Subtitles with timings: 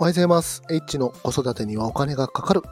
[0.00, 0.62] おはようございます。
[0.70, 2.62] H の子育てにはお金がかかる。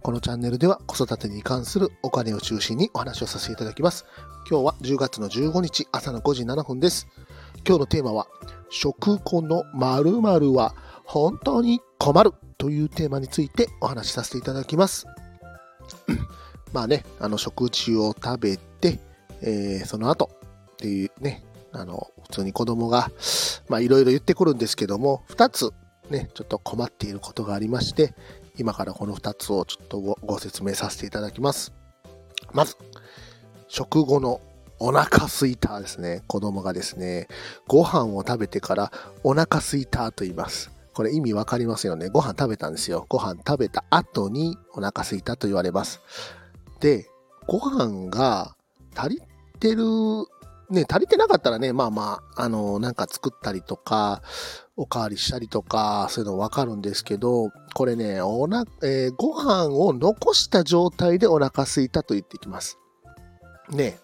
[0.00, 4.06] このチャンネルでは子育てに関するお金を中心にお話をさせていただきます。
[4.48, 7.08] 今日は10月の15日朝の5時7分です。
[7.66, 8.28] 今日のテーマは、
[8.70, 15.08] 食後の〇〇は本当に困るというテーマについてお話しさせていただきます。
[16.72, 19.00] まあね、あの食事を食べて、
[19.42, 20.30] えー、その後
[20.74, 23.10] っていうね、あの、普通に子供が、
[23.68, 25.72] まあいろいろ言ってくるんですけども、2つ
[26.10, 28.14] ね、ちょっと困っていることがありまして、
[28.56, 31.72] 今からこの2つをちょっとご説明させていただきます。
[32.52, 32.76] まず、
[33.68, 34.40] 食後の
[34.80, 36.22] お腹すいたですね。
[36.26, 37.28] 子供がですね、
[37.66, 40.70] ご飯を食べてからお腹すいたと言います。
[40.94, 42.08] これ意味わかりますよね。
[42.08, 43.06] ご飯食べたんですよ。
[43.08, 46.00] ご飯食べた後にお腹すいたと言われます。
[46.80, 47.06] で、
[47.46, 48.56] ご飯が
[48.96, 49.22] 足り
[49.60, 49.84] てる
[50.70, 54.22] ね、足りてなかったらね、まあまあ、あの、なんか作ったりとか、
[54.80, 62.78] おかわりしたりとか、そういうのわかるんですけど、これね、おな、えー、ご飯を残した状態でお腹すいたと言ってきます。
[63.70, 63.98] ね、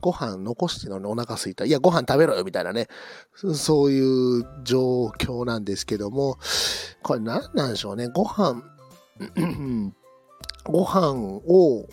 [0.00, 1.66] ご飯残してのにお腹すいた。
[1.66, 2.88] いや、ご飯食べろよ、みたいなね。
[3.54, 6.38] そういう状況なんですけども、
[7.02, 8.08] これ何なんでしょうね。
[8.08, 8.62] ご飯、
[10.64, 11.86] ご飯を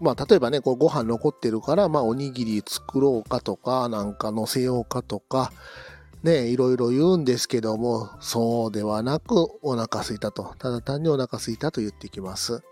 [0.00, 5.52] まあ、例えばね、こうご飯残ってるから、まあ、おにぎり作ろうかとか、なんか乗せようかとか、
[6.22, 10.54] ね、いろいろ言うんですけども、そうではなく、お腹すいたと。
[10.58, 12.62] ただ単にお腹すいたと言ってきます。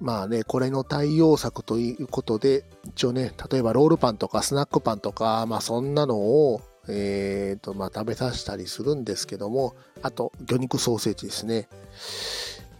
[0.00, 11.68] まあね、これの対応策ということで、一応ね、例えばロールパンとかスナックパンとか、まあそんなのを、えっ、ー、と、まあ食べさせたりするんですけども、あと、魚肉ソーセージですね。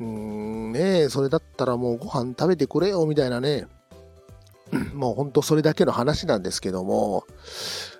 [0.01, 3.67] うーん、ねそれだったらもうご飯食べてくれよ、みたいなね。
[4.95, 7.25] もうほんとそれだけの話なんですけども、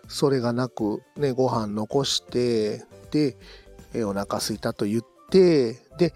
[0.09, 3.37] それがなく、ね、ご飯残して、で、
[3.95, 6.15] えお腹すいたと言って、で、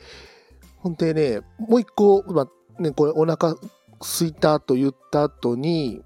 [0.78, 2.48] 本当にね、もう一個、ま
[2.78, 3.54] あ、ね、これお腹
[4.02, 6.02] すいたと言った後に、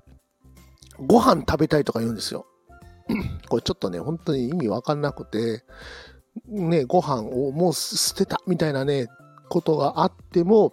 [0.99, 2.47] ご飯食べたいとか言うんですよ。
[3.49, 5.65] これちょっとね、本当に意味わかんなくて、
[6.47, 9.07] ね、ご飯をもう捨てたみたいなね、
[9.49, 10.73] ことがあっても、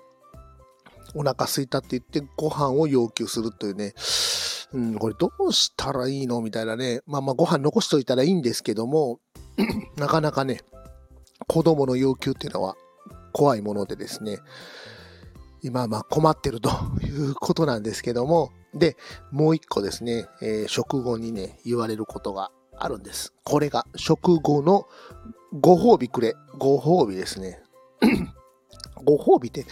[1.15, 3.93] お腹空いたって言ってご飯を要求するというね、
[4.73, 7.01] うん、これどうしたらいいのみたいなね。
[7.05, 9.19] まあまあご飯残しといたらいいんですけども、
[9.97, 10.61] なかなかね、
[11.47, 12.75] 子供の要求っていうのは
[13.31, 14.39] 怖いものでですね、
[15.61, 16.69] 今まあ困ってると
[17.03, 18.97] いうことなんですけども、で、
[19.31, 23.33] もう一個ですね、えー、食後にね、言われることがあるんです。
[23.43, 24.87] これが食後の
[25.59, 26.33] ご褒美くれ。
[26.57, 27.61] ご褒美ですね。
[29.05, 29.65] ご褒美って、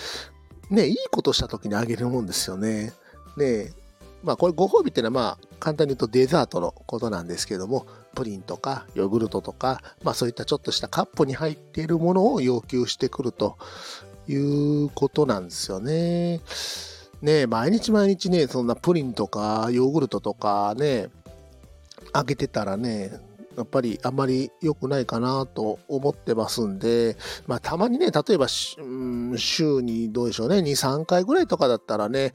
[0.71, 2.93] ね、いいことした時にあげるもんですよね。
[3.37, 3.73] ね
[4.23, 13.57] まあこれご褒美っていうのはまあ簡単に言うとデザートのことなんですけども、プリンとかヨーグルトとか、まあそういったちょっとしたカップに入っているものを要求してくると
[14.27, 16.39] いうことなんですよね。
[17.21, 21.09] ね毎日毎日ね、そんなプリンとかヨーグルトとかね、
[22.13, 23.19] あげてたらね、
[23.57, 27.17] やっぱりあんまり良くないかなと思ってますんで、
[27.47, 28.47] まあたまにね、例えば、
[28.77, 32.33] うん、週にどうでしょうね、2、3回ぐらいとかだったらね、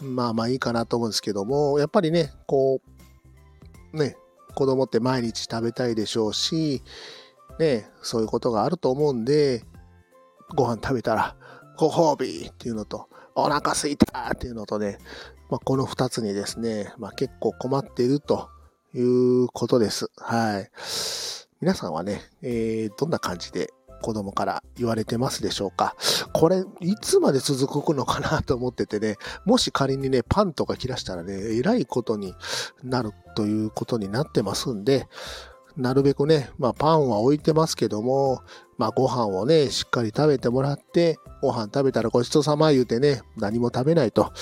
[0.00, 2.80] まあまあいいかなと思うんですけども、やっぱりね、こ
[3.92, 4.16] う、ね、
[4.54, 6.82] 子供って毎日食べたいでしょうし、
[7.58, 9.64] ね、そういうことがあると思うんで、
[10.54, 11.36] ご飯食べたら、
[11.76, 14.98] ご褒美っていうのと、お腹すいたっていうのとね、
[15.50, 18.48] まあ、この2つにですね、まあ、結構困っていると
[18.94, 20.10] いうことです。
[20.16, 20.70] はい。
[21.60, 23.72] 皆さんはね、えー、どんな感じで
[24.02, 25.94] 子供から言われてますでしょうか？
[26.32, 32.34] これ、いつまで続くのかなと思っててね、もし仮にね、パンとか切らしたらね、えらいことに
[32.82, 35.06] なるということになってますんで、
[35.76, 38.42] なるべくね、まあパンは置いてますけども、
[38.76, 44.32] まあご飯をね、しっかり食べてもらって、ご飯食べたらごちそうさま言うてね、何も食べないと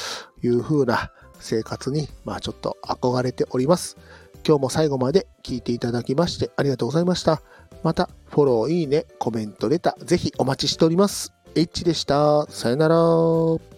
[0.42, 3.98] いう風な生活に、まあちょっと憧れております。
[4.46, 7.42] 今日も最後まで聞いていただきましてありがとうございました。
[7.82, 11.32] また、フォロー、いいね、コメント、レター、ぜひお待ちしております。
[11.54, 12.46] H でした。
[12.48, 13.69] さよなら。